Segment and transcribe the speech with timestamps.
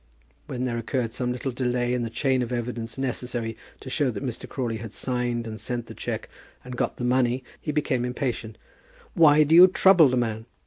[0.47, 4.25] When there occurred some little delay in the chain of evidence necessary to show that
[4.25, 4.49] Mr.
[4.49, 6.27] Crawley had signed and sent the cheque
[6.65, 8.57] and got the money, he became impatient.
[9.13, 10.47] "Why do you trouble the man?"